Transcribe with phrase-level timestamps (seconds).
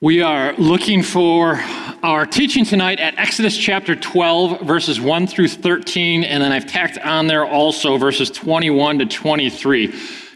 [0.00, 1.56] We are looking for
[2.04, 6.98] our teaching tonight at Exodus chapter 12, verses 1 through 13, and then I've tacked
[6.98, 9.86] on there also verses 21 to 23.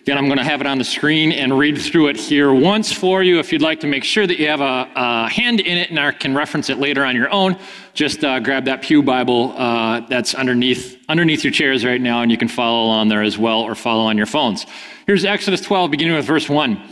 [0.00, 2.92] Again, I'm going to have it on the screen and read through it here once
[2.92, 3.38] for you.
[3.38, 6.18] If you'd like to make sure that you have a, a hand in it and
[6.18, 7.56] can reference it later on your own,
[7.94, 12.32] just uh, grab that Pew Bible uh, that's underneath, underneath your chairs right now, and
[12.32, 14.66] you can follow along there as well or follow on your phones.
[15.06, 16.82] Here's Exodus 12, beginning with verse 1.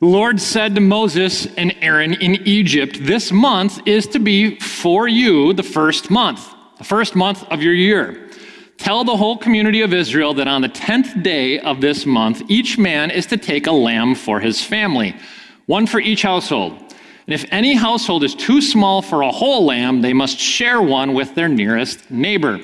[0.00, 5.06] The Lord said to Moses and Aaron in Egypt, This month is to be for
[5.06, 8.30] you the first month, the first month of your year.
[8.78, 12.78] Tell the whole community of Israel that on the tenth day of this month, each
[12.78, 15.14] man is to take a lamb for his family,
[15.66, 16.72] one for each household.
[17.26, 21.12] And if any household is too small for a whole lamb, they must share one
[21.12, 22.60] with their nearest neighbor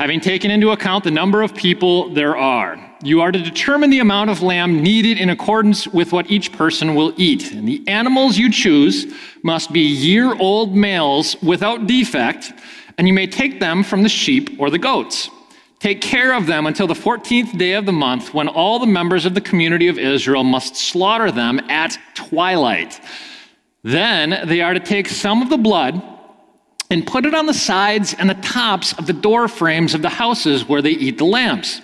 [0.00, 2.80] having taken into account the number of people there are.
[3.02, 6.94] You are to determine the amount of lamb needed in accordance with what each person
[6.94, 7.52] will eat.
[7.52, 12.50] And the animals you choose must be year old males without defect,
[12.96, 15.28] and you may take them from the sheep or the goats.
[15.80, 19.26] Take care of them until the 14th day of the month, when all the members
[19.26, 22.98] of the community of Israel must slaughter them at twilight.
[23.82, 26.19] Then they are to take some of the blood
[26.90, 30.08] and put it on the sides and the tops of the door frames of the
[30.08, 31.80] houses where they eat the lambs.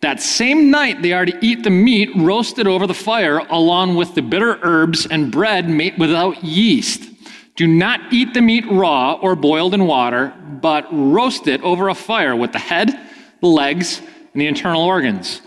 [0.00, 4.14] That same night, they are to eat the meat roasted over the fire, along with
[4.14, 7.10] the bitter herbs and bread made without yeast.
[7.56, 11.94] Do not eat the meat raw or boiled in water, but roast it over a
[11.94, 12.90] fire with the head,
[13.40, 15.40] the legs, and the internal organs.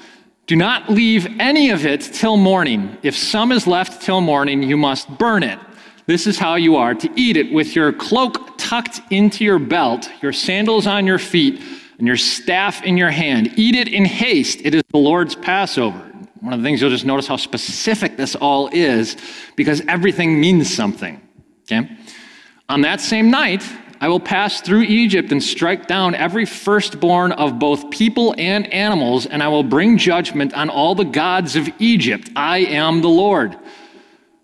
[0.48, 2.98] Do not leave any of it till morning.
[3.04, 5.60] If some is left till morning, you must burn it.
[6.08, 10.10] This is how you are to eat it with your cloak tucked into your belt,
[10.22, 11.62] your sandals on your feet,
[11.98, 13.52] and your staff in your hand.
[13.58, 14.62] Eat it in haste.
[14.64, 16.00] It is the Lord's Passover.
[16.40, 19.18] One of the things you'll just notice how specific this all is
[19.58, 21.22] because everything means something.
[21.64, 21.90] Okay?
[22.70, 23.66] On that same night,
[24.00, 29.26] I will pass through Egypt and strike down every firstborn of both people and animals,
[29.26, 32.30] and I will bring judgment on all the gods of Egypt.
[32.34, 33.58] I am the Lord.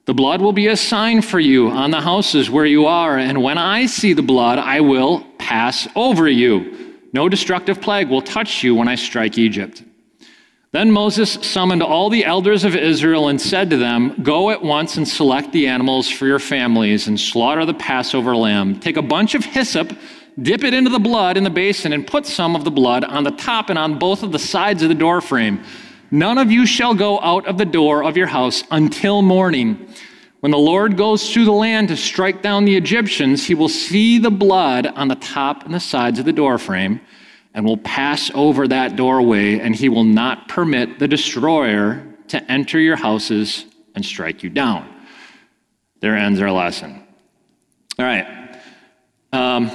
[0.05, 3.41] The blood will be a sign for you on the houses where you are, and
[3.41, 6.97] when I see the blood, I will pass over you.
[7.13, 9.83] No destructive plague will touch you when I strike Egypt.
[10.73, 14.97] Then Moses summoned all the elders of Israel and said to them, Go at once
[14.97, 18.79] and select the animals for your families and slaughter the Passover lamb.
[18.79, 19.95] Take a bunch of hyssop,
[20.41, 23.23] dip it into the blood in the basin, and put some of the blood on
[23.23, 25.63] the top and on both of the sides of the doorframe.
[26.13, 29.91] None of you shall go out of the door of your house until morning.
[30.41, 34.19] When the Lord goes through the land to strike down the Egyptians, he will see
[34.19, 37.01] the blood on the top and the sides of the doorframe
[37.55, 42.79] and will pass over that doorway, and he will not permit the destroyer to enter
[42.79, 43.65] your houses
[43.95, 44.87] and strike you down.
[45.99, 47.03] There ends our lesson.
[47.97, 48.59] All right.
[49.31, 49.71] Um,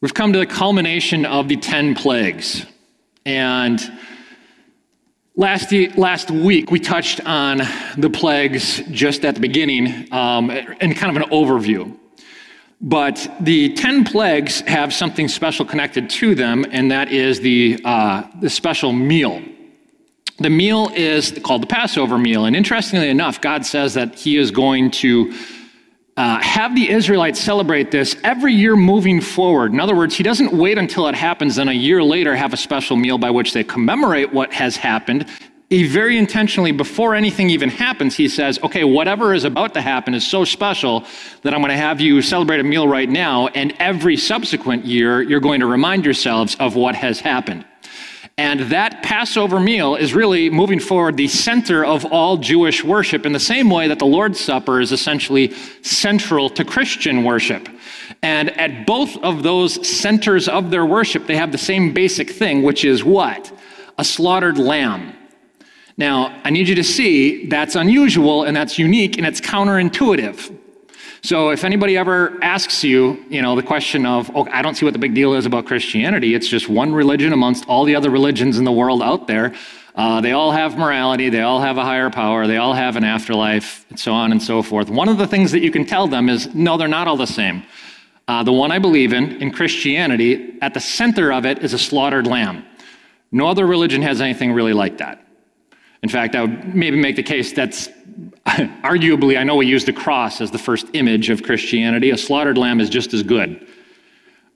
[0.00, 2.64] we've come to the culmination of the 10 plagues.
[3.28, 3.92] And
[5.36, 7.58] last, last week, we touched on
[7.98, 11.94] the plagues just at the beginning um, in kind of an overview.
[12.80, 18.22] But the 10 plagues have something special connected to them, and that is the, uh,
[18.40, 19.42] the special meal.
[20.38, 22.46] The meal is called the Passover meal.
[22.46, 25.34] And interestingly enough, God says that He is going to
[26.18, 29.72] uh, have the Israelites celebrate this every year moving forward.
[29.72, 32.56] In other words, he doesn't wait until it happens, then a year later have a
[32.56, 35.26] special meal by which they commemorate what has happened.
[35.70, 40.12] He very intentionally, before anything even happens, he says, okay, whatever is about to happen
[40.12, 41.04] is so special
[41.42, 45.22] that I'm going to have you celebrate a meal right now, and every subsequent year,
[45.22, 47.64] you're going to remind yourselves of what has happened.
[48.38, 53.32] And that Passover meal is really moving forward the center of all Jewish worship in
[53.32, 57.68] the same way that the Lord's Supper is essentially central to Christian worship.
[58.22, 62.62] And at both of those centers of their worship, they have the same basic thing,
[62.62, 63.52] which is what?
[63.98, 65.14] A slaughtered lamb.
[65.96, 70.56] Now, I need you to see that's unusual and that's unique and it's counterintuitive.
[71.22, 74.84] So if anybody ever asks you, you know, the question of, oh, I don't see
[74.84, 78.10] what the big deal is about Christianity, it's just one religion amongst all the other
[78.10, 79.54] religions in the world out there.
[79.94, 83.02] Uh, they all have morality, they all have a higher power, they all have an
[83.02, 84.88] afterlife, and so on and so forth.
[84.88, 87.26] One of the things that you can tell them is, no, they're not all the
[87.26, 87.64] same.
[88.28, 91.78] Uh, the one I believe in, in Christianity, at the center of it is a
[91.78, 92.64] slaughtered lamb.
[93.32, 95.24] No other religion has anything really like that.
[96.02, 97.88] In fact, I would maybe make the case that's
[98.46, 102.10] arguably, I know we use the cross as the first image of Christianity.
[102.10, 103.66] A slaughtered lamb is just as good.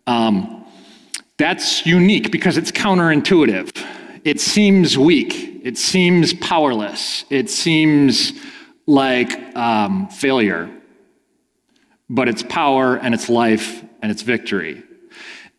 [0.06, 0.64] Um,
[1.38, 3.84] that's unique because it's counterintuitive.
[4.24, 5.60] It seems weak.
[5.64, 7.24] It seems powerless.
[7.30, 8.32] It seems
[8.86, 10.70] like um, failure,
[12.08, 14.82] but it's power and it's life and it's victory.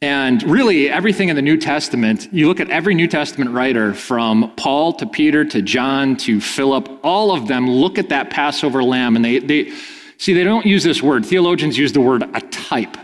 [0.03, 4.51] And really, everything in the New Testament, you look at every New Testament writer from
[4.57, 9.15] Paul to Peter to John to Philip, all of them look at that Passover lamb
[9.15, 9.71] and they, they
[10.17, 11.25] see, they don't use this word.
[11.25, 12.97] Theologians use the word a type.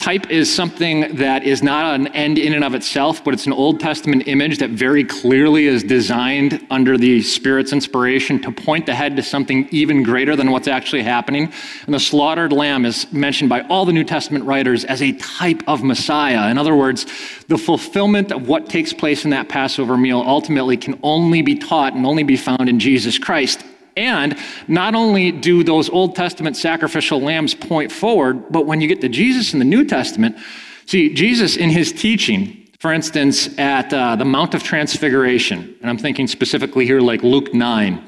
[0.00, 3.52] Type is something that is not an end in and of itself, but it's an
[3.52, 8.94] Old Testament image that very clearly is designed under the Spirit's inspiration to point the
[8.94, 11.52] head to something even greater than what's actually happening.
[11.84, 15.62] And the slaughtered lamb is mentioned by all the New Testament writers as a type
[15.66, 16.50] of Messiah.
[16.50, 17.04] In other words,
[17.48, 21.92] the fulfillment of what takes place in that Passover meal ultimately can only be taught
[21.92, 23.66] and only be found in Jesus Christ.
[24.00, 29.02] And not only do those Old Testament sacrificial lambs point forward, but when you get
[29.02, 30.38] to Jesus in the New Testament,
[30.86, 35.98] see, Jesus in his teaching, for instance, at uh, the Mount of Transfiguration, and I'm
[35.98, 38.02] thinking specifically here like Luke 9,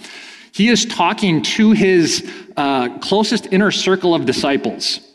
[0.52, 5.12] he is talking to his uh, closest inner circle of disciples.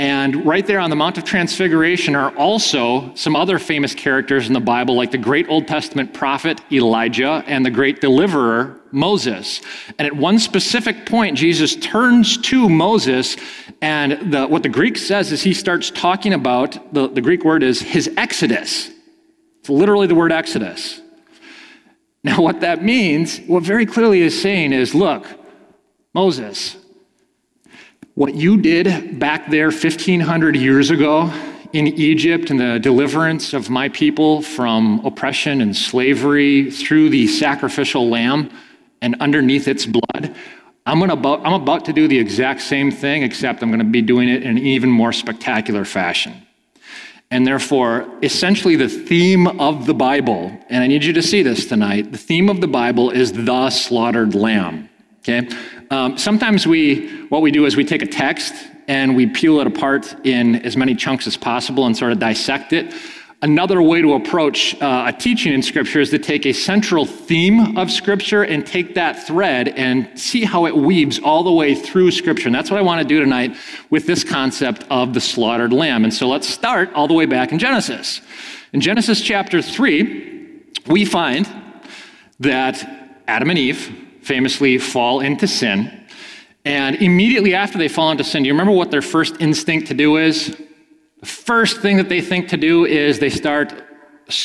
[0.00, 4.52] And right there on the Mount of Transfiguration are also some other famous characters in
[4.52, 9.60] the Bible, like the great Old Testament prophet Elijah and the great deliverer Moses.
[9.98, 13.36] And at one specific point, Jesus turns to Moses,
[13.82, 17.64] and the, what the Greek says is he starts talking about the, the Greek word
[17.64, 18.90] is his exodus.
[19.58, 21.00] It's literally the word exodus.
[22.22, 25.26] Now, what that means, what very clearly is saying is look,
[26.14, 26.76] Moses,
[28.18, 31.32] what you did back there 1,500 years ago
[31.72, 38.08] in Egypt and the deliverance of my people from oppression and slavery through the sacrificial
[38.08, 38.50] lamb
[39.00, 40.34] and underneath its blood,
[40.84, 43.84] I'm, gonna about, I'm about to do the exact same thing, except I'm going to
[43.84, 46.44] be doing it in an even more spectacular fashion.
[47.30, 51.66] And therefore, essentially, the theme of the Bible, and I need you to see this
[51.66, 54.88] tonight, the theme of the Bible is the slaughtered lamb.
[55.20, 55.48] Okay?
[55.90, 58.54] Um, sometimes we, what we do is we take a text
[58.88, 62.72] and we peel it apart in as many chunks as possible and sort of dissect
[62.72, 62.94] it.
[63.40, 67.78] Another way to approach uh, a teaching in Scripture is to take a central theme
[67.78, 72.10] of Scripture and take that thread and see how it weaves all the way through
[72.10, 72.48] Scripture.
[72.48, 73.56] And that's what I want to do tonight
[73.90, 76.02] with this concept of the slaughtered lamb.
[76.02, 78.20] And so let's start all the way back in Genesis.
[78.72, 81.48] In Genesis chapter 3, we find
[82.40, 86.04] that Adam and Eve famously fall into sin.
[86.64, 89.94] And immediately after they fall into sin, do you remember what their first instinct to
[89.94, 90.54] do is?
[91.20, 93.72] The first thing that they think to do is they start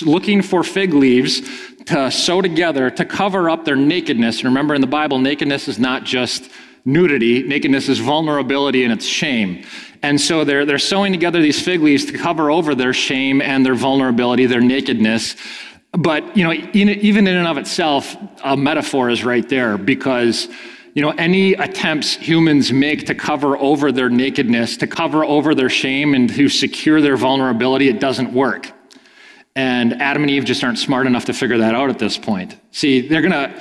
[0.01, 1.41] looking for fig leaves
[1.87, 4.37] to sew together to cover up their nakedness.
[4.37, 6.49] And remember, in the Bible, nakedness is not just
[6.85, 9.65] nudity, nakedness is vulnerability and it's shame.
[10.01, 13.65] And so they're, they're sewing together these fig leaves to cover over their shame and
[13.65, 15.35] their vulnerability, their nakedness.
[15.93, 20.47] But, you know, in, even in and of itself, a metaphor is right there because,
[20.95, 25.69] you know, any attempts humans make to cover over their nakedness, to cover over their
[25.69, 28.71] shame, and to secure their vulnerability, it doesn't work.
[29.55, 32.57] And Adam and Eve just aren't smart enough to figure that out at this point.
[32.71, 33.55] See, they're gonna,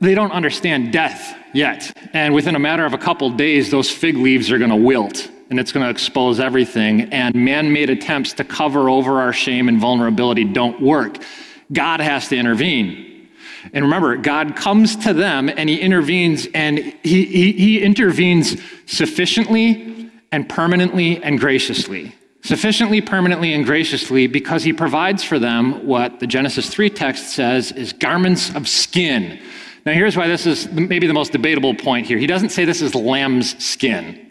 [0.00, 1.96] they don't understand death yet.
[2.12, 5.58] And within a matter of a couple days, those fig leaves are gonna wilt and
[5.58, 7.10] it's gonna expose everything.
[7.12, 11.24] And man made attempts to cover over our shame and vulnerability don't work.
[11.72, 13.28] God has to intervene.
[13.72, 20.10] And remember, God comes to them and he intervenes, and he, he, he, intervenes sufficiently
[20.32, 22.14] and permanently and graciously.
[22.42, 27.70] Sufficiently, permanently, and graciously because he provides for them what the Genesis 3 text says
[27.72, 29.38] is garments of skin.
[29.84, 32.16] Now, here's why this is maybe the most debatable point here.
[32.18, 34.30] He doesn't say this is lamb's skin,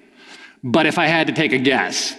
[0.64, 2.16] but if I had to take a guess,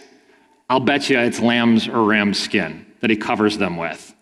[0.69, 4.15] I'll bet you it's lamb's or ram's skin that he covers them with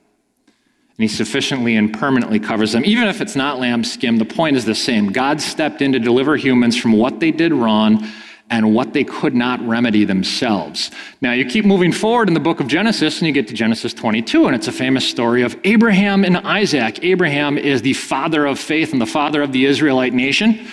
[0.99, 2.85] and he sufficiently and permanently covers them.
[2.85, 5.12] Even if it's not lambskin, the point is the same.
[5.12, 8.05] God stepped in to deliver humans from what they did wrong
[8.50, 10.90] and what they could not remedy themselves.
[11.21, 13.95] Now, you keep moving forward in the book of Genesis, and you get to Genesis
[13.95, 17.05] 22, and it's a famous story of Abraham and Isaac.
[17.05, 20.67] Abraham is the father of faith and the father of the Israelite nation.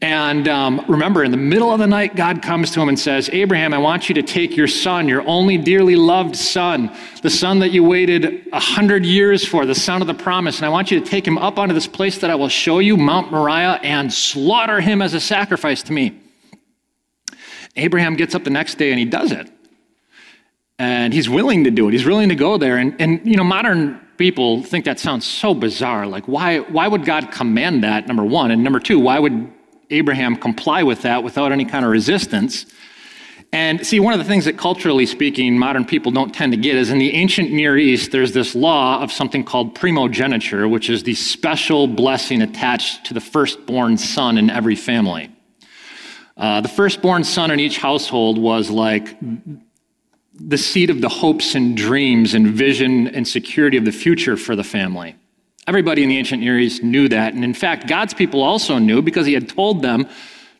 [0.00, 3.28] And um, remember, in the middle of the night, God comes to him and says,
[3.32, 7.58] Abraham, I want you to take your son, your only dearly loved son, the son
[7.58, 10.92] that you waited a hundred years for, the son of the promise, and I want
[10.92, 13.80] you to take him up onto this place that I will show you, Mount Moriah,
[13.82, 16.20] and slaughter him as a sacrifice to me.
[17.74, 19.50] Abraham gets up the next day and he does it.
[20.78, 21.92] And he's willing to do it.
[21.92, 22.76] He's willing to go there.
[22.76, 26.06] And, and you know, modern people think that sounds so bizarre.
[26.06, 28.52] Like, why, why would God command that, number one?
[28.52, 29.52] And number two, why would
[29.90, 32.66] Abraham comply with that without any kind of resistance.
[33.52, 36.76] And see, one of the things that culturally speaking, modern people don't tend to get
[36.76, 41.02] is in the ancient Near East, there's this law of something called primogeniture, which is
[41.02, 45.30] the special blessing attached to the firstborn son in every family.
[46.36, 49.16] Uh, the firstborn son in each household was like
[50.34, 54.54] the seed of the hopes and dreams and vision and security of the future for
[54.54, 55.16] the family.
[55.68, 57.34] Everybody in the ancient Near East knew that.
[57.34, 60.08] And in fact, God's people also knew because he had told them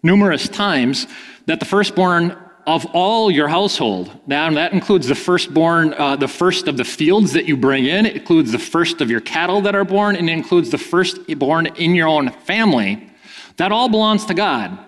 [0.02, 1.06] numerous times
[1.46, 2.36] that the firstborn
[2.66, 4.10] of all your household.
[4.26, 8.04] Now, that includes the firstborn, uh, the first of the fields that you bring in.
[8.04, 11.68] It includes the first of your cattle that are born, and it includes the firstborn
[11.76, 13.10] in your own family.
[13.56, 14.78] That all belongs to God.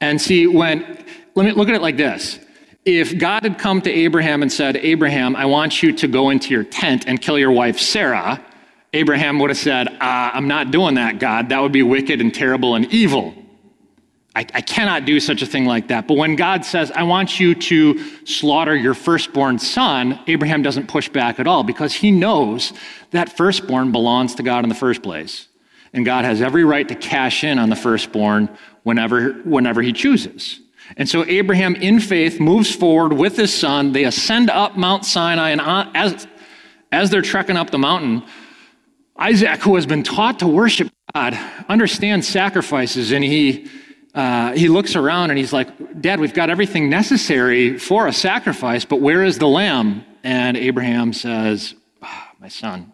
[0.00, 2.38] And see, when, let me look at it like this.
[2.84, 6.54] If God had come to Abraham and said, Abraham, I want you to go into
[6.54, 8.40] your tent and kill your wife Sarah,
[8.92, 11.50] Abraham would have said, uh, I'm not doing that, God.
[11.50, 13.34] That would be wicked and terrible and evil.
[14.34, 16.06] I, I cannot do such a thing like that.
[16.06, 21.08] But when God says, I want you to slaughter your firstborn son, Abraham doesn't push
[21.08, 22.72] back at all because he knows
[23.10, 25.48] that firstborn belongs to God in the first place.
[25.92, 28.48] And God has every right to cash in on the firstborn
[28.84, 30.60] whenever, whenever he chooses.
[30.96, 33.92] And so Abraham, in faith, moves forward with his son.
[33.92, 35.60] They ascend up Mount Sinai, and
[35.94, 36.26] as,
[36.92, 38.22] as they're trekking up the mountain,
[39.18, 43.68] Isaac, who has been taught to worship God, understands sacrifices, and he
[44.14, 48.84] uh, he looks around and he's like, Dad, we've got everything necessary for a sacrifice,
[48.84, 50.04] but where is the lamb?
[50.24, 52.92] And Abraham says, oh, My son,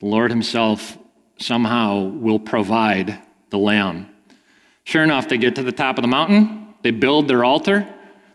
[0.00, 0.96] the Lord Himself
[1.38, 4.08] somehow will provide the lamb.
[4.84, 7.86] Sure enough, they get to the top of the mountain, they build their altar,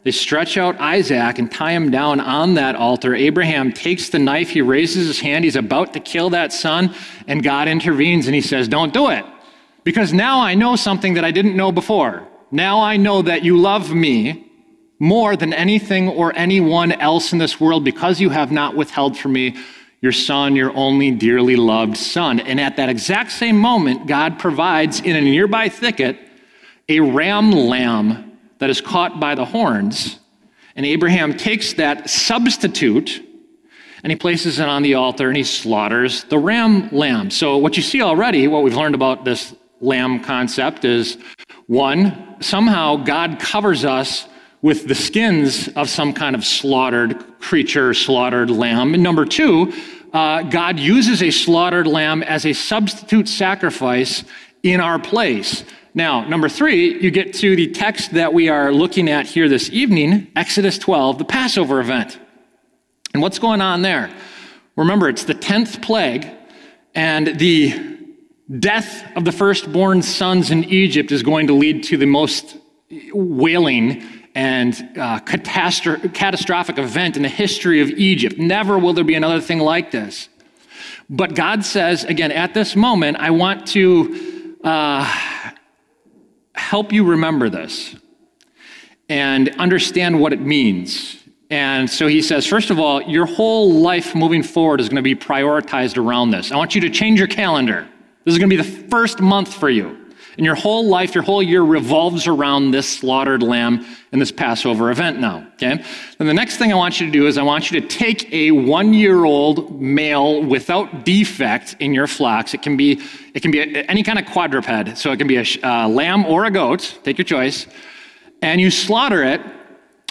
[0.03, 3.13] they stretch out Isaac and tie him down on that altar.
[3.13, 6.93] Abraham takes the knife, he raises his hand, he's about to kill that son,
[7.27, 9.25] and God intervenes and he says, Don't do it.
[9.83, 12.27] Because now I know something that I didn't know before.
[12.51, 14.45] Now I know that you love me
[14.99, 19.33] more than anything or anyone else in this world because you have not withheld from
[19.33, 19.55] me
[20.01, 22.39] your son, your only dearly loved son.
[22.39, 26.17] And at that exact same moment, God provides in a nearby thicket
[26.87, 28.28] a ram lamb
[28.59, 30.19] that is caught by the horns.
[30.75, 33.25] And Abraham takes that substitute
[34.03, 37.31] and he places it on the altar and he slaughters the ram lamb.
[37.31, 41.17] So, what you see already, what we've learned about this lamb concept is
[41.67, 44.27] one, somehow God covers us
[44.61, 48.93] with the skins of some kind of slaughtered creature, slaughtered lamb.
[48.93, 49.73] And number two,
[50.13, 54.23] uh, God uses a slaughtered lamb as a substitute sacrifice
[54.63, 55.63] in our place.
[55.93, 59.69] Now, number three, you get to the text that we are looking at here this
[59.71, 62.19] evening, Exodus 12, the Passover event.
[63.13, 64.11] And what's going on there?
[64.75, 66.29] Remember, it's the 10th plague,
[66.93, 67.97] and the
[68.59, 72.57] death of the firstborn sons in Egypt is going to lead to the most
[73.11, 74.03] wailing
[74.35, 78.37] and uh, catastrophic event in the history of Egypt.
[78.37, 80.29] Never will there be another thing like this.
[81.09, 85.03] But God says, again, at this moment, I want to uh,
[86.59, 87.95] help you remember this
[89.07, 91.17] and understand what it means.
[91.49, 95.01] And so he says, first of all, your whole life moving forward is going to
[95.01, 96.51] be prioritized around this.
[96.51, 97.87] I want you to change your calendar.
[98.23, 99.98] This is going to be the first month for you.
[100.39, 104.89] And your whole life, your whole year revolves around this slaughtered lamb and this Passover
[104.89, 105.45] event now.
[105.55, 105.83] Okay?
[106.17, 108.31] And the next thing I want you to do is I want you to take
[108.31, 112.53] a one year old male without defect in your flocks.
[112.53, 113.01] It can be,
[113.33, 114.97] it can be any kind of quadruped.
[114.97, 116.99] So it can be a uh, lamb or a goat.
[117.03, 117.67] Take your choice.
[118.41, 119.41] And you slaughter it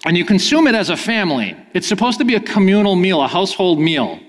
[0.04, 1.56] and you consume it as a family.
[1.72, 4.20] It's supposed to be a communal meal, a household meal.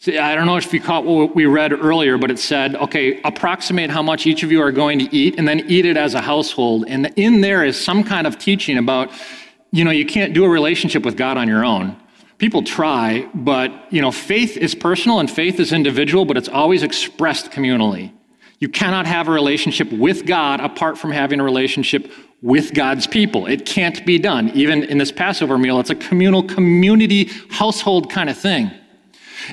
[0.00, 3.20] See, I don't know if you caught what we read earlier, but it said, okay,
[3.24, 6.14] approximate how much each of you are going to eat and then eat it as
[6.14, 6.84] a household.
[6.86, 9.10] And in there is some kind of teaching about,
[9.72, 11.96] you know, you can't do a relationship with God on your own.
[12.38, 16.84] People try, but, you know, faith is personal and faith is individual, but it's always
[16.84, 18.12] expressed communally.
[18.60, 23.46] You cannot have a relationship with God apart from having a relationship with God's people.
[23.46, 24.50] It can't be done.
[24.50, 28.70] Even in this Passover meal, it's a communal, community, household kind of thing.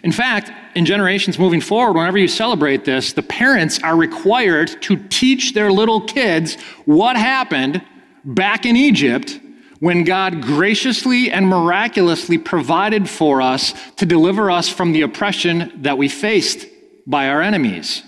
[0.03, 4.97] In fact, in generations moving forward, whenever you celebrate this, the parents are required to
[5.09, 7.83] teach their little kids what happened
[8.23, 9.39] back in Egypt
[9.79, 15.97] when God graciously and miraculously provided for us to deliver us from the oppression that
[15.97, 16.65] we faced
[17.05, 18.03] by our enemies.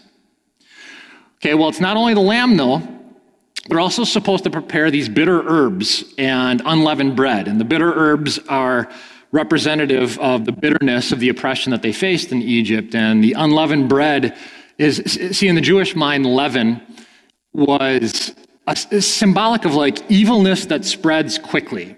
[1.38, 2.82] Okay, well, it's not only the lamb, though.
[3.68, 7.48] They're also supposed to prepare these bitter herbs and unleavened bread.
[7.48, 8.90] And the bitter herbs are
[9.38, 12.96] representative of the bitterness of the oppression that they faced in Egypt.
[12.96, 14.36] And the unleavened bread
[14.78, 14.98] is,
[15.32, 16.82] see, in the Jewish mind, leaven
[17.54, 18.34] was
[18.66, 21.96] a, symbolic of like evilness that spreads quickly.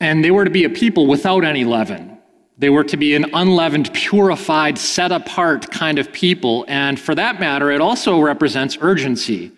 [0.00, 2.18] And they were to be a people without any leaven.
[2.58, 6.64] They were to be an unleavened, purified, set apart kind of people.
[6.68, 9.52] And for that matter, it also represents urgency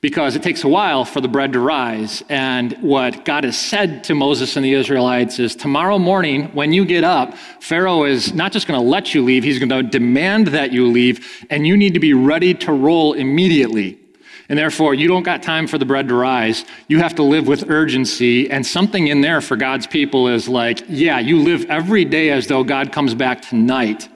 [0.00, 2.22] because it takes a while for the bread to rise.
[2.28, 6.84] And what God has said to Moses and the Israelites is tomorrow morning, when you
[6.84, 10.48] get up, Pharaoh is not just going to let you leave, he's going to demand
[10.48, 13.98] that you leave, and you need to be ready to roll immediately.
[14.48, 16.64] And therefore, you don't got time for the bread to rise.
[16.86, 18.50] You have to live with urgency.
[18.50, 22.46] And something in there for God's people is like, yeah, you live every day as
[22.46, 24.08] though God comes back tonight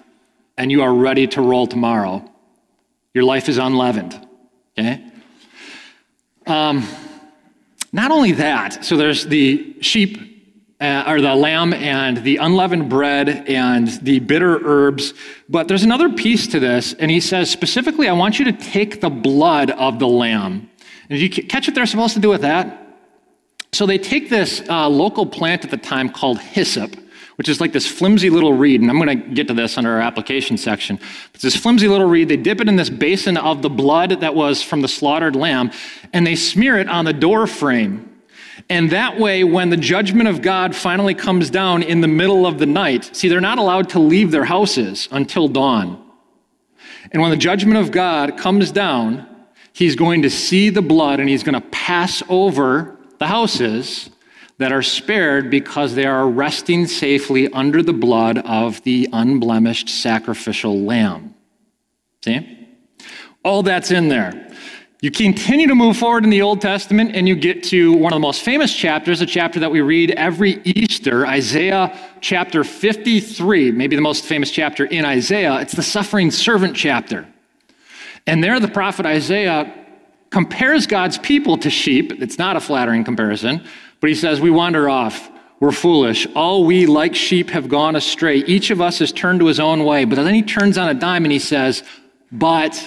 [0.57, 2.27] and you are ready to roll tomorrow.
[3.13, 4.27] Your life is unleavened.
[4.79, 5.05] Okay?
[6.47, 6.87] Um,
[7.93, 10.33] not only that, so there's the sheep
[10.81, 15.15] uh, or the lamb and the unleavened bread and the bitter herbs.
[15.49, 19.01] But there's another piece to this, and he says specifically, I want you to take
[19.01, 20.69] the blood of the lamb.
[21.09, 22.79] And did you catch what they're supposed to do with that?
[23.73, 26.97] So they take this uh, local plant at the time called hyssop,
[27.37, 29.91] which is like this flimsy little reed, and I'm going to get to this under
[29.93, 30.99] our application section.
[31.35, 32.29] It's this flimsy little reed.
[32.29, 35.71] They dip it in this basin of the blood that was from the slaughtered lamb,
[36.13, 38.13] and they smear it on the door frame
[38.69, 42.59] and that way, when the judgment of God finally comes down in the middle of
[42.59, 45.99] the night, see, they're not allowed to leave their houses until dawn.
[47.11, 49.27] And when the judgment of God comes down,
[49.73, 54.11] he's going to see the blood and he's going to pass over the houses
[54.59, 60.81] that are spared because they are resting safely under the blood of the unblemished sacrificial
[60.81, 61.35] lamb.
[62.25, 62.69] See?
[63.45, 64.51] All that's in there.
[65.01, 68.17] You continue to move forward in the Old Testament and you get to one of
[68.17, 73.97] the most famous chapters, a chapter that we read every Easter, Isaiah chapter 53, maybe
[73.97, 75.59] the most famous chapter in Isaiah.
[75.61, 77.27] It's the suffering servant chapter.
[78.29, 79.75] And there, the prophet Isaiah
[80.31, 82.23] compares God's people to sheep.
[82.23, 83.65] It's not a flattering comparison,
[84.03, 85.31] but he says, We wander off.
[85.61, 86.27] We're foolish.
[86.35, 88.39] All we, like sheep, have gone astray.
[88.39, 90.05] Each of us has turned to his own way.
[90.05, 91.85] But then he turns on a dime and he says,
[92.33, 92.85] But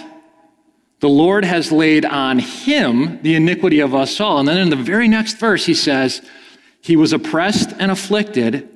[1.00, 4.40] the Lord has laid on him the iniquity of us all.
[4.40, 6.22] And then in the very next verse, he says,
[6.82, 8.68] He was oppressed and afflicted,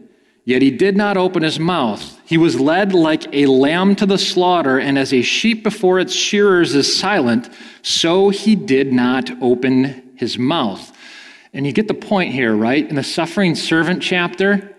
[0.46, 2.22] yet he did not open his mouth.
[2.24, 6.14] He was led like a lamb to the slaughter, and as a sheep before its
[6.14, 7.50] shearers is silent,
[7.82, 10.96] so he did not open his mouth.
[11.54, 12.88] And you get the point here, right?
[12.88, 14.76] In the suffering servant chapter,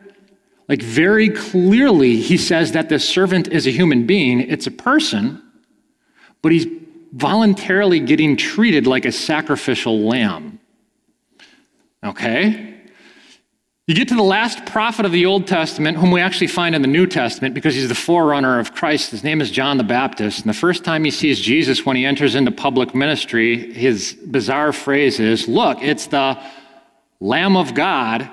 [0.69, 5.43] like very clearly, he says that the servant is a human being, it's a person,
[6.43, 6.67] but he's
[7.13, 10.61] voluntarily getting treated like a sacrificial lamb.
[12.05, 12.77] Okay?
[13.91, 16.83] You get to the last prophet of the Old Testament, whom we actually find in
[16.83, 19.11] the New Testament because he's the forerunner of Christ.
[19.11, 20.43] His name is John the Baptist.
[20.43, 24.73] And the first time he sees Jesus when he enters into public ministry, his bizarre
[24.73, 26.41] phrase is Look, it's the
[27.21, 28.29] Lamb of God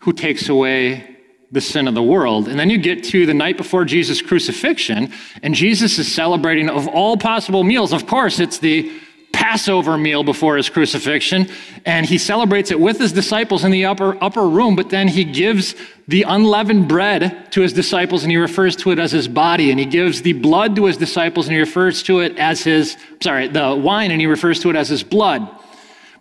[0.00, 1.16] who takes away
[1.50, 2.48] the sin of the world.
[2.48, 6.88] And then you get to the night before Jesus' crucifixion, and Jesus is celebrating of
[6.88, 7.92] all possible meals.
[7.92, 8.90] Of course, it's the
[9.32, 11.48] Passover meal before his crucifixion,
[11.86, 15.24] and he celebrates it with his disciples in the upper upper room, but then he
[15.24, 15.74] gives
[16.06, 19.80] the unleavened bread to his disciples and he refers to it as his body, and
[19.80, 23.48] he gives the blood to his disciples and he refers to it as his sorry,
[23.48, 25.48] the wine and he refers to it as his blood.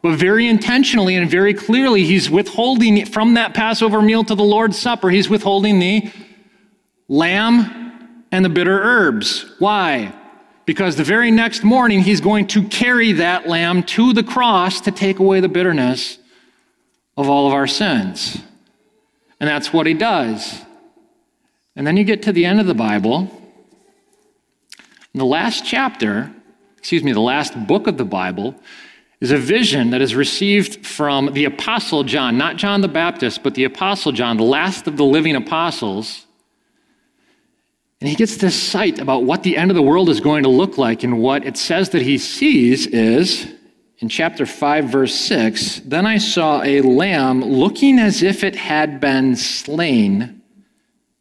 [0.01, 4.77] But very intentionally and very clearly, he's withholding from that Passover meal to the Lord's
[4.77, 6.11] Supper, he's withholding the
[7.07, 9.45] lamb and the bitter herbs.
[9.59, 10.13] Why?
[10.65, 14.91] Because the very next morning, he's going to carry that lamb to the cross to
[14.91, 16.17] take away the bitterness
[17.17, 18.41] of all of our sins.
[19.39, 20.61] And that's what he does.
[21.75, 23.29] And then you get to the end of the Bible.
[25.13, 26.31] In the last chapter,
[26.77, 28.55] excuse me, the last book of the Bible,
[29.21, 33.53] is a vision that is received from the Apostle John, not John the Baptist, but
[33.53, 36.25] the Apostle John, the last of the living apostles.
[38.01, 40.49] And he gets this sight about what the end of the world is going to
[40.49, 41.03] look like.
[41.03, 43.47] And what it says that he sees is
[43.99, 48.99] in chapter 5, verse 6 Then I saw a lamb looking as if it had
[48.99, 50.41] been slain,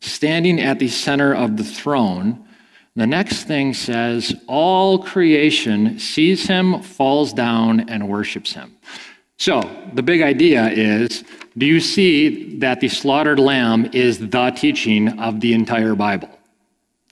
[0.01, 2.47] standing at the center of the throne.
[2.97, 8.77] The next thing says, All creation sees him, falls down, and worships him.
[9.39, 9.63] So,
[9.95, 11.25] the big idea is
[11.57, 16.29] do you see that the slaughtered lamb is the teaching of the entire Bible?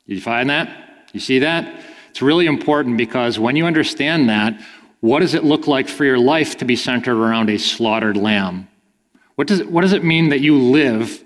[0.07, 0.71] Did you find that?
[1.13, 1.81] You see that?
[2.11, 4.61] It's really important because when you understand that,
[5.01, 8.69] what does it look like for your life to be centered around a slaughtered lamb?
[9.37, 11.23] What does it, what does it mean that you live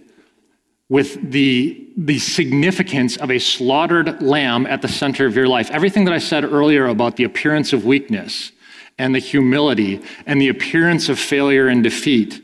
[0.89, 5.71] with the, the significance of a slaughtered lamb at the center of your life.
[5.71, 8.53] Everything that I said earlier about the appearance of weakness
[8.99, 12.43] and the humility and the appearance of failure and defeat,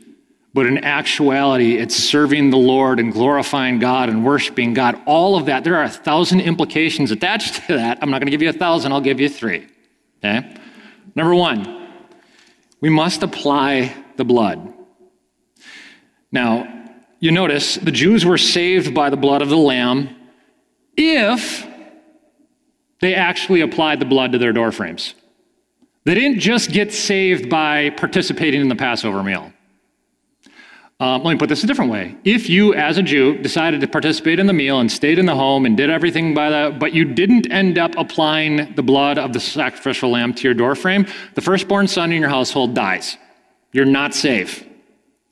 [0.53, 4.99] But in actuality, it's serving the Lord and glorifying God and worshiping God.
[5.05, 5.63] All of that.
[5.63, 7.99] There are a thousand implications attached to that.
[8.01, 9.67] I'm not going to give you a thousand, I'll give you three.
[10.17, 10.55] Okay?
[11.15, 11.87] Number one,
[12.81, 14.73] we must apply the blood.
[16.31, 16.78] Now,
[17.19, 20.15] you notice the Jews were saved by the blood of the Lamb
[20.95, 21.65] if
[23.01, 25.15] they actually applied the blood to their doorframes.
[26.05, 29.53] They didn't just get saved by participating in the Passover meal.
[31.01, 32.17] Um, let me put this a different way.
[32.25, 35.35] If you, as a Jew, decided to participate in the meal and stayed in the
[35.35, 39.31] home and did everything by the, but you didn't end up applying the blood of
[39.31, 43.17] the sacrificial lamb to your doorframe, the firstborn son in your household dies.
[43.71, 44.65] You're not safe.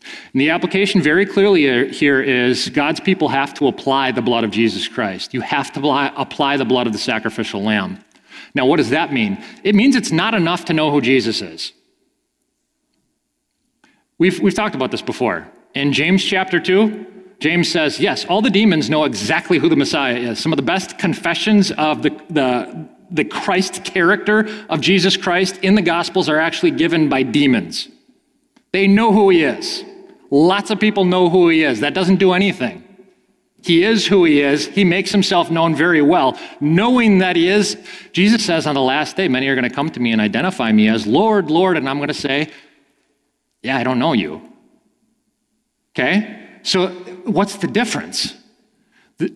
[0.04, 4.44] And the application very clearly uh, here is God's people have to apply the blood
[4.44, 5.34] of Jesus Christ.
[5.34, 8.04] You have to apply the blood of the sacrificial lamb.
[8.54, 9.44] Now, what does that mean?
[9.64, 11.74] It means it's not enough to know who Jesus is.
[14.18, 15.48] We've, we've talked about this before.
[15.76, 17.06] In James chapter 2,
[17.40, 20.40] James says, yes, all the demons know exactly who the Messiah is.
[20.40, 25.76] Some of the best confessions of the, the, the Christ character of Jesus Christ in
[25.76, 27.90] the Gospels are actually given by demons.
[28.78, 29.84] They know who he is.
[30.30, 31.80] Lots of people know who he is.
[31.80, 32.84] That doesn't do anything.
[33.64, 34.68] He is who he is.
[34.68, 36.38] He makes himself known very well.
[36.60, 37.76] Knowing that he is,
[38.12, 40.72] Jesus says on the last day, many are going to come to me and identify
[40.72, 42.52] me as Lord, Lord, and I'm going to say,
[43.64, 44.48] Yeah, I don't know you.
[45.96, 46.60] Okay?
[46.62, 46.90] So,
[47.26, 48.36] what's the difference?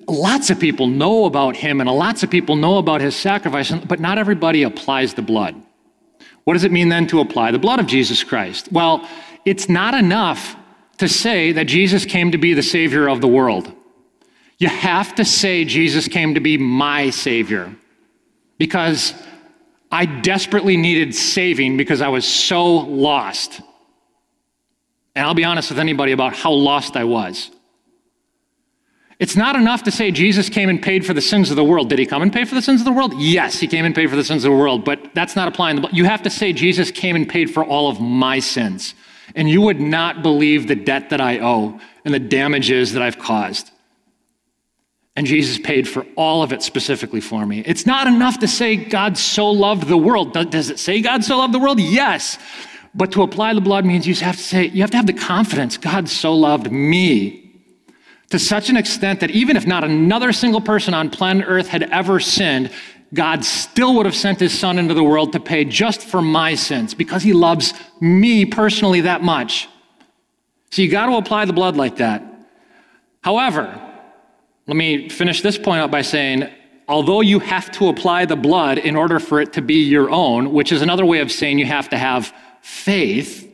[0.07, 3.99] Lots of people know about him and lots of people know about his sacrifice, but
[3.99, 5.55] not everybody applies the blood.
[6.43, 8.71] What does it mean then to apply the blood of Jesus Christ?
[8.71, 9.07] Well,
[9.45, 10.55] it's not enough
[10.97, 13.71] to say that Jesus came to be the Savior of the world.
[14.57, 17.75] You have to say Jesus came to be my Savior
[18.59, 19.13] because
[19.91, 23.61] I desperately needed saving because I was so lost.
[25.15, 27.49] And I'll be honest with anybody about how lost I was.
[29.19, 31.89] It's not enough to say Jesus came and paid for the sins of the world.
[31.89, 33.13] Did he come and pay for the sins of the world?
[33.17, 35.81] Yes, he came and paid for the sins of the world, but that's not applying
[35.81, 38.95] the You have to say Jesus came and paid for all of my sins.
[39.35, 43.19] And you would not believe the debt that I owe and the damages that I've
[43.19, 43.71] caused.
[45.15, 47.59] And Jesus paid for all of it specifically for me.
[47.65, 50.33] It's not enough to say God so loved the world.
[50.33, 51.79] Does it say God so loved the world?
[51.79, 52.37] Yes.
[52.93, 55.13] But to apply the blood means you have to say, you have to have the
[55.13, 57.41] confidence God so loved me
[58.29, 61.83] to such an extent that even if not another single person on planet Earth had
[61.83, 62.71] ever sinned,
[63.13, 66.55] God still would have sent his son into the world to pay just for my
[66.55, 69.67] sins because he loves me personally that much.
[70.71, 72.23] So you got to apply the blood like that.
[73.21, 73.79] However,
[74.67, 76.49] let me finish this point out by saying,
[76.87, 80.53] although you have to apply the blood in order for it to be your own,
[80.53, 83.47] which is another way of saying you have to have faith,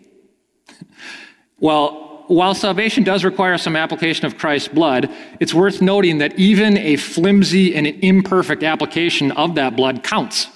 [1.59, 5.09] well, while salvation does require some application of Christ's blood,
[5.39, 10.47] it's worth noting that even a flimsy and imperfect application of that blood counts.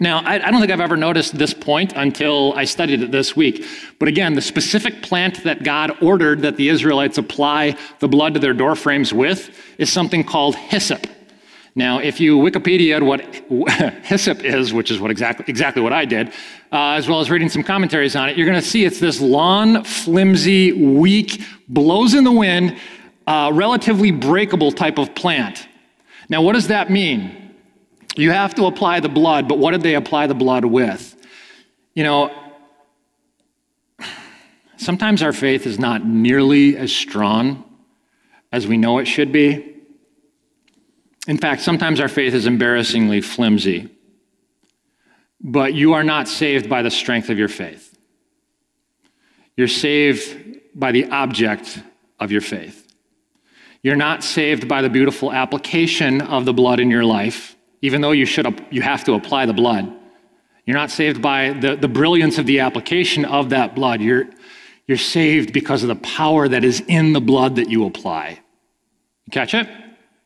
[0.00, 3.34] Now, I, I, don't think I've ever noticed this point until I studied it this
[3.34, 3.66] week.
[3.98, 8.40] But again, the specific plant that God ordered that the Israelites apply the blood to
[8.40, 11.06] their doorframes with is something called hyssop.
[11.78, 13.20] Now, if you Wikipedia what
[14.04, 16.30] hyssop is, which is what exactly, exactly what I did,
[16.72, 19.20] uh, as well as reading some commentaries on it, you're going to see it's this
[19.20, 22.76] long, flimsy, weak, blows in the wind,
[23.28, 25.68] uh, relatively breakable type of plant.
[26.28, 27.54] Now, what does that mean?
[28.16, 31.14] You have to apply the blood, but what did they apply the blood with?
[31.94, 32.32] You know,
[34.78, 37.62] sometimes our faith is not nearly as strong
[38.50, 39.77] as we know it should be.
[41.28, 43.90] In fact, sometimes our faith is embarrassingly flimsy.
[45.40, 47.96] But you are not saved by the strength of your faith.
[49.54, 51.80] You're saved by the object
[52.18, 52.92] of your faith.
[53.82, 58.12] You're not saved by the beautiful application of the blood in your life, even though
[58.12, 59.92] you, should, you have to apply the blood.
[60.64, 64.00] You're not saved by the, the brilliance of the application of that blood.
[64.00, 64.28] You're,
[64.86, 68.40] you're saved because of the power that is in the blood that you apply.
[69.26, 69.68] You catch it?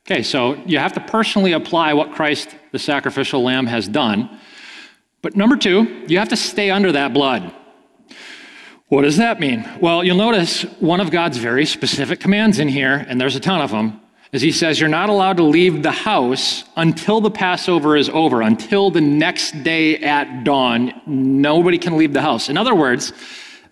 [0.06, 4.40] Okay, so you have to personally apply what Christ, the sacrificial lamb, has done.
[5.22, 7.54] But number two, you have to stay under that blood.
[8.88, 9.66] What does that mean?
[9.80, 13.62] Well, you'll notice one of God's very specific commands in here, and there's a ton
[13.62, 14.00] of them,
[14.32, 18.42] is He says you're not allowed to leave the house until the Passover is over,
[18.42, 21.00] until the next day at dawn.
[21.06, 22.48] Nobody can leave the house.
[22.48, 23.12] In other words,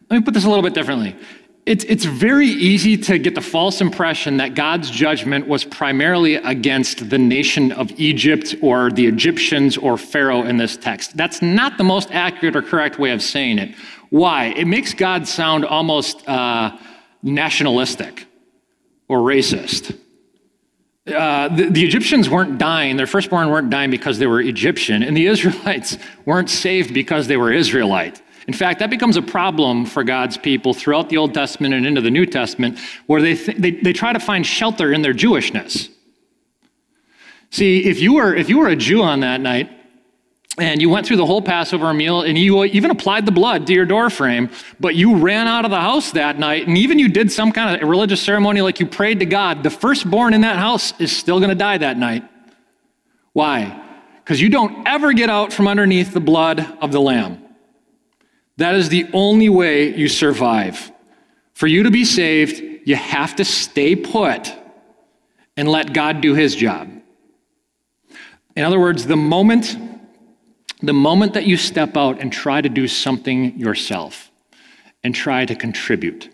[0.09, 1.17] let me put this a little bit differently.
[1.67, 7.11] It's, it's very easy to get the false impression that God's judgment was primarily against
[7.11, 11.17] the nation of Egypt or the Egyptians or Pharaoh in this text.
[11.17, 13.75] That's not the most accurate or correct way of saying it.
[14.09, 14.47] Why?
[14.47, 16.77] It makes God sound almost uh,
[17.23, 18.27] nationalistic
[19.07, 19.97] or racist.
[21.07, 25.17] Uh, the, the, Egyptians weren't dying, their firstborn weren't dying because they were Egyptian, and
[25.17, 28.21] the Israelites weren't saved because they were Israelite.
[28.51, 32.01] In fact, that becomes a problem for God's people throughout the Old Testament and into
[32.01, 35.89] the New Testament, where they, th- they, they try to find shelter in their Jewishness.
[37.51, 39.71] See, if you, were, if you were a Jew on that night,
[40.59, 43.73] and you went through the whole Passover meal and you even applied the blood to
[43.73, 47.31] your doorframe, but you ran out of the house that night and even you did
[47.31, 50.93] some kind of religious ceremony like you prayed to God, the firstborn in that house
[51.01, 52.25] is still going to die that night.
[53.33, 53.81] Why?
[54.25, 57.40] Because you don't ever get out from underneath the blood of the Lamb.
[58.61, 60.93] That is the only way you survive.
[61.55, 64.53] For you to be saved, you have to stay put
[65.57, 66.91] and let God do his job.
[68.55, 69.77] In other words, the moment
[70.83, 74.31] the moment that you step out and try to do something yourself
[75.05, 76.31] and try to contribute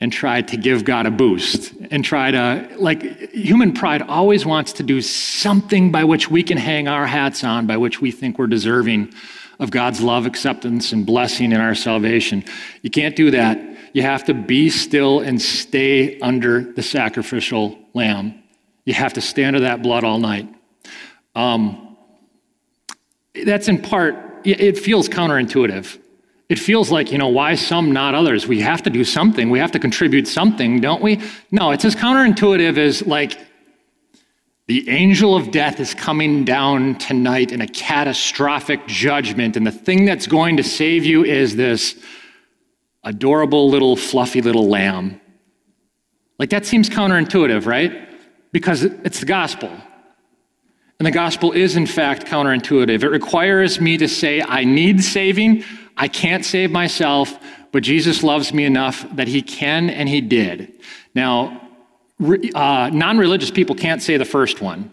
[0.00, 4.72] and try to give God a boost and try to, like, human pride always wants
[4.74, 8.38] to do something by which we can hang our hats on, by which we think
[8.38, 9.12] we're deserving
[9.58, 12.44] of God's love, acceptance, and blessing in our salvation.
[12.82, 13.58] You can't do that.
[13.92, 18.42] You have to be still and stay under the sacrificial lamb.
[18.84, 20.48] You have to stay under that blood all night.
[21.34, 21.96] Um,
[23.44, 25.98] that's in part, it feels counterintuitive.
[26.48, 28.46] It feels like, you know, why some, not others?
[28.46, 29.50] We have to do something.
[29.50, 31.20] We have to contribute something, don't we?
[31.50, 33.38] No, it's as counterintuitive as like
[34.68, 40.04] the angel of death is coming down tonight in a catastrophic judgment, and the thing
[40.04, 41.98] that's going to save you is this
[43.02, 45.18] adorable little fluffy little lamb.
[46.38, 48.10] Like that seems counterintuitive, right?
[48.52, 49.70] Because it's the gospel.
[50.98, 53.02] And the gospel is, in fact, counterintuitive.
[53.02, 55.64] It requires me to say, I need saving.
[55.96, 57.38] I can't save myself,
[57.72, 60.74] but Jesus loves me enough that he can and he did.
[61.14, 61.67] Now,
[62.20, 64.92] uh, non religious people can't say the first one.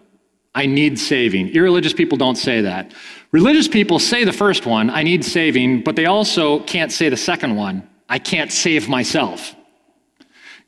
[0.54, 1.50] I need saving.
[1.50, 2.94] Irreligious people don't say that.
[3.32, 7.18] Religious people say the first one, I need saving, but they also can't say the
[7.18, 9.54] second one, I can't save myself.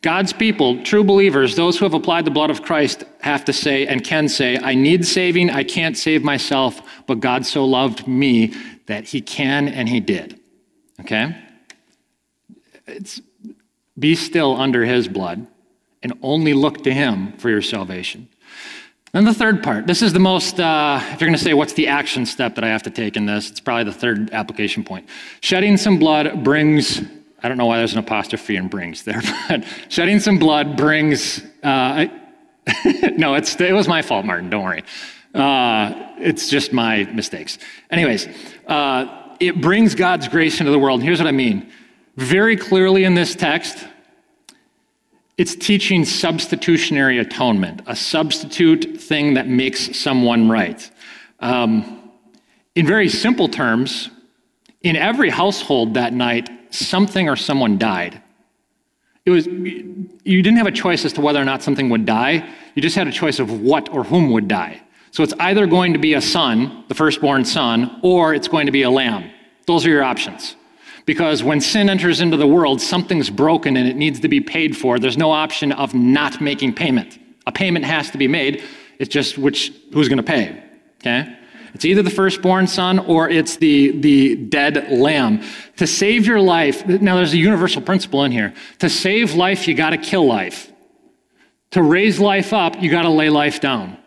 [0.01, 3.87] God's people, true believers, those who have applied the blood of Christ, have to say
[3.87, 8.53] and can say, I need saving, I can't save myself, but God so loved me
[8.87, 10.39] that he can and he did.
[10.99, 11.35] Okay?
[12.85, 13.21] It's,
[13.97, 15.47] be still under his blood
[16.03, 18.27] and only look to him for your salvation.
[19.13, 21.73] And the third part, this is the most, uh, if you're going to say, what's
[21.73, 23.49] the action step that I have to take in this?
[23.49, 25.07] It's probably the third application point.
[25.41, 27.01] Shedding some blood brings
[27.43, 31.43] I don't know why there's an apostrophe in brings there, but shedding some blood brings.
[31.63, 32.07] Uh,
[33.15, 34.49] no, it's, it was my fault, Martin.
[34.49, 34.83] Don't worry.
[35.33, 37.59] Uh, it's just my mistakes.
[37.91, 38.27] Anyways,
[38.65, 40.99] uh, it brings God's grace into the world.
[40.99, 41.71] And here's what I mean.
[42.15, 43.87] Very clearly in this text,
[45.37, 50.89] it's teaching substitutionary atonement, a substitute thing that makes someone right.
[51.39, 52.11] Um,
[52.75, 54.09] in very simple terms,
[54.81, 58.21] in every household that night, something or someone died.
[59.25, 62.47] It was, you didn't have a choice as to whether or not something would die.
[62.75, 64.81] You just had a choice of what or whom would die.
[65.11, 68.71] So it's either going to be a son, the firstborn son, or it's going to
[68.71, 69.29] be a lamb.
[69.65, 70.55] Those are your options.
[71.07, 74.75] Because when sin enters into the world, something's broken and it needs to be paid
[74.75, 74.99] for.
[74.99, 77.17] There's no option of not making payment.
[77.47, 78.61] A payment has to be made.
[78.99, 80.61] It's just which who's going to pay.
[80.99, 81.33] Okay?
[81.73, 85.43] It's either the firstborn son or it's the, the dead lamb.
[85.77, 88.53] To save your life, now there's a universal principle in here.
[88.79, 90.69] To save life, you got to kill life.
[91.71, 93.97] To raise life up, you got to lay life down.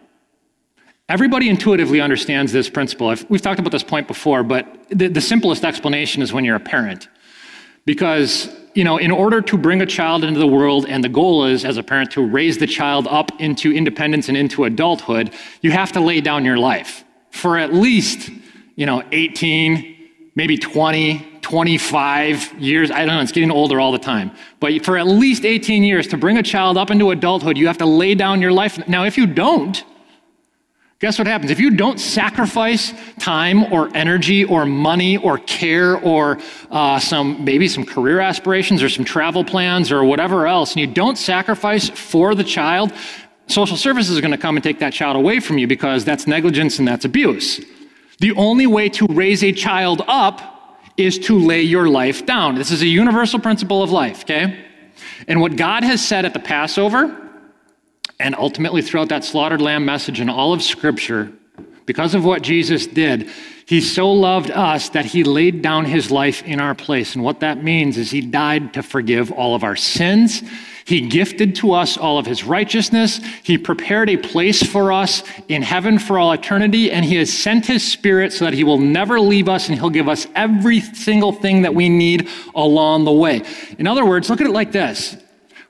[1.10, 3.08] Everybody intuitively understands this principle.
[3.08, 6.54] I've, we've talked about this point before, but the, the simplest explanation is when you're
[6.54, 7.08] a parent.
[7.84, 11.46] Because, you know, in order to bring a child into the world, and the goal
[11.46, 15.72] is, as a parent, to raise the child up into independence and into adulthood, you
[15.72, 18.30] have to lay down your life for at least,
[18.76, 19.96] you know, 18,
[20.36, 22.92] maybe 20, 25 years.
[22.92, 24.30] I don't know, it's getting older all the time.
[24.60, 27.78] But for at least 18 years, to bring a child up into adulthood, you have
[27.78, 28.86] to lay down your life.
[28.86, 29.84] Now, if you don't,
[31.00, 31.50] guess what happens?
[31.50, 36.38] If you don't sacrifice time or energy or money or care or
[36.70, 40.86] uh, some maybe some career aspirations or some travel plans or whatever else, and you
[40.86, 42.92] don't sacrifice for the child,
[43.50, 46.28] Social services are going to come and take that child away from you because that's
[46.28, 47.60] negligence and that's abuse.
[48.20, 52.54] The only way to raise a child up is to lay your life down.
[52.54, 54.64] This is a universal principle of life, okay?
[55.26, 57.29] And what God has said at the Passover,
[58.20, 61.32] and ultimately throughout that slaughtered lamb message and all of Scripture,
[61.86, 63.28] because of what Jesus did,
[63.66, 67.14] he so loved us that he laid down his life in our place.
[67.14, 70.42] And what that means is he died to forgive all of our sins.
[70.84, 73.20] He gifted to us all of his righteousness.
[73.44, 76.90] He prepared a place for us in heaven for all eternity.
[76.90, 79.88] And he has sent his spirit so that he will never leave us and he'll
[79.88, 83.42] give us every single thing that we need along the way.
[83.78, 85.16] In other words, look at it like this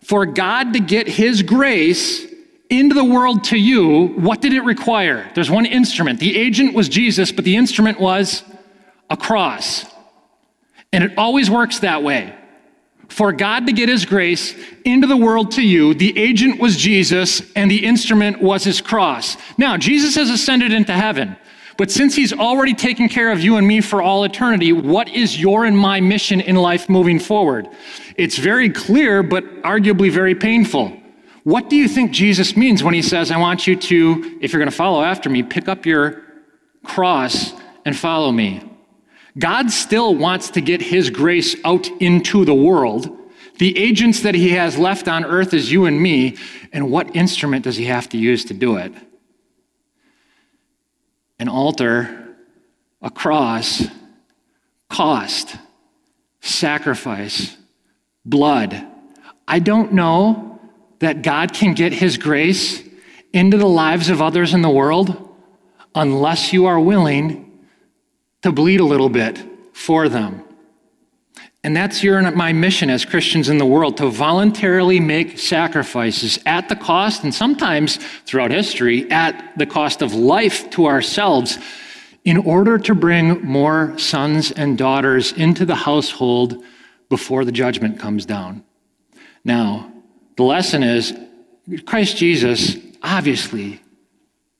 [0.01, 2.30] For God to get his grace,
[2.71, 5.31] into the world to you, what did it require?
[5.35, 6.21] There's one instrument.
[6.21, 8.45] The agent was Jesus, but the instrument was
[9.11, 9.85] a cross.
[10.93, 12.35] And it always works that way.
[13.09, 14.55] For God to get his grace
[14.85, 19.37] into the world to you, the agent was Jesus and the instrument was his cross.
[19.59, 21.37] Now, Jesus has ascended into heaven.
[21.77, 25.41] But since he's already taken care of you and me for all eternity, what is
[25.41, 27.69] your and my mission in life moving forward?
[28.17, 31.00] It's very clear, but arguably very painful.
[31.45, 34.61] What do you think Jesus means when he says, I want you to, if you're
[34.61, 36.23] going to follow after me, pick up your
[36.85, 37.53] cross
[37.85, 38.63] and follow me?
[39.39, 43.17] God still wants to get his grace out into the world.
[43.59, 46.37] The agents that he has left on earth is you and me.
[46.73, 48.93] And what instrument does he have to use to do it?
[51.39, 52.37] An altar,
[53.01, 53.87] a cross,
[54.89, 55.57] cost,
[56.41, 57.57] sacrifice,
[58.25, 58.87] blood.
[59.47, 60.50] I don't know
[61.01, 62.83] that God can get his grace
[63.33, 65.29] into the lives of others in the world
[65.95, 67.67] unless you are willing
[68.43, 70.45] to bleed a little bit for them.
[71.63, 76.71] And that's your my mission as Christians in the world to voluntarily make sacrifices at
[76.71, 81.59] the cost, and sometimes throughout history, at the cost of life to ourselves,
[82.25, 86.65] in order to bring more sons and daughters into the household
[87.11, 88.65] before the judgment comes down.
[89.45, 89.93] Now,
[90.41, 91.15] the lesson is
[91.85, 93.79] Christ Jesus, obviously,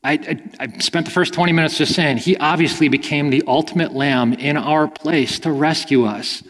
[0.05, 3.95] I, I, I, spent the first 20 minutes just saying, he obviously became the ultimate
[3.95, 6.43] lamb in our place to rescue us.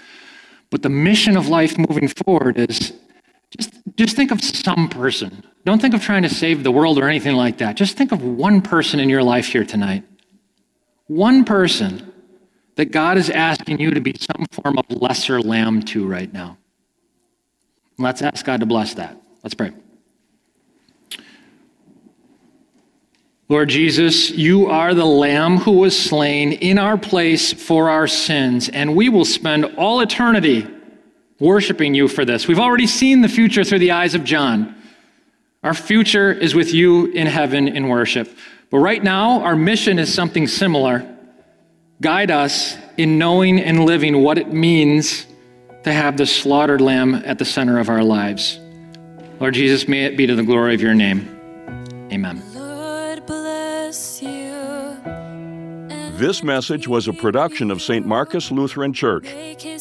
[0.70, 2.92] But the mission of life moving forward is
[3.56, 5.44] just, just think of some person.
[5.64, 7.76] Don't think of trying to save the world or anything like that.
[7.76, 10.02] Just think of one person in your life here tonight.
[11.06, 12.12] One person
[12.74, 16.58] that God is asking you to be some form of lesser lamb to right now.
[17.96, 19.19] Let's ask God to bless that.
[19.42, 19.72] Let's pray.
[23.48, 28.68] Lord Jesus, you are the Lamb who was slain in our place for our sins,
[28.68, 30.68] and we will spend all eternity
[31.40, 32.46] worshiping you for this.
[32.46, 34.76] We've already seen the future through the eyes of John.
[35.64, 38.30] Our future is with you in heaven in worship.
[38.70, 41.16] But right now, our mission is something similar.
[42.00, 45.26] Guide us in knowing and living what it means
[45.82, 48.59] to have the slaughtered lamb at the center of our lives.
[49.40, 51.26] Lord Jesus, may it be to the glory of your name.
[52.12, 52.42] Amen.
[56.18, 58.06] This message was a production of St.
[58.06, 59.34] Marcus Lutheran Church.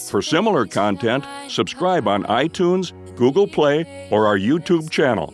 [0.10, 5.34] For similar content, subscribe on iTunes, Google Play, or our YouTube channel.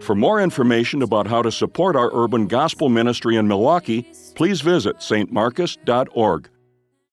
[0.00, 4.96] For more information about how to support our urban gospel ministry in Milwaukee, please visit
[4.96, 6.48] stmarcus.org.